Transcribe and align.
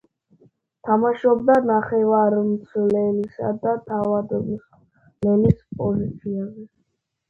თამაშობდა 0.87 1.57
ნახევარმცველისა 1.67 3.55
და 3.69 3.77
თავდამსხმელის 3.93 5.65
პოზიციაზე. 5.81 6.71